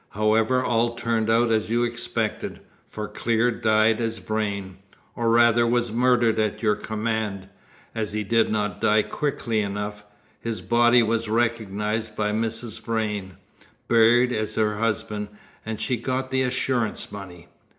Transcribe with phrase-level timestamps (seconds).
[0.17, 4.77] "However, all turned out as you expected, for Clear died as Vrain
[5.15, 7.49] or rather was murdered at your command,
[7.93, 10.03] as he did not die quickly enough
[10.39, 12.81] his body was recognised by Mrs.
[12.83, 13.35] Vrain,
[13.87, 15.27] buried as her husband,
[15.67, 17.47] and she got the assurance money.